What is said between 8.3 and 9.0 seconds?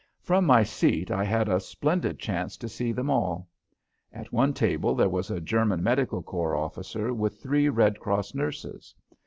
nurses.